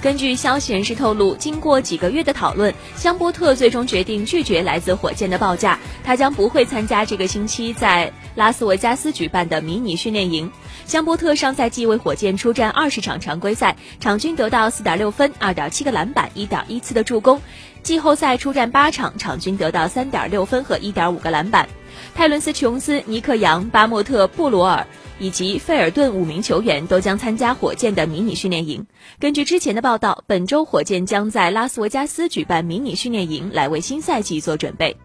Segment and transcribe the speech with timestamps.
[0.00, 10.50] 根据消息人士透露，经过几个月的讨论，香波特最终决定拒绝来自火箭的报价，他将不会参加这个星期在拉斯维加斯举办的迷你训练营。
[10.86, 17.38] 香波特上赛季为火箭出战二十场常规赛，场均得到四点六分、二点七个篮板、一点一次的助攻；
[17.82, 21.68] 季后赛出战八场，场均得到三点六分和一点五个篮板。
[22.14, 24.86] 泰伦斯·琼斯、尼克·杨、巴莫特·布罗尔
[25.18, 28.84] 以及费尔顿五名球员都将参加火箭的迷你训练营。
[29.18, 34.96] 根据之前的报道，本周火箭将在拉斯维加斯举办迷你训练营，来为新赛季做准备。